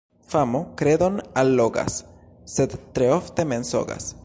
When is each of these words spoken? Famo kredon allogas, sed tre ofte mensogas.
Famo 0.29 0.61
kredon 0.81 1.19
allogas, 1.41 1.99
sed 2.55 2.75
tre 2.97 3.13
ofte 3.21 3.49
mensogas. 3.55 4.13